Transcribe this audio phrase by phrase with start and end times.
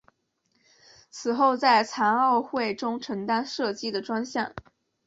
[1.11, 4.51] 此后在残奥会中承担射击的专项。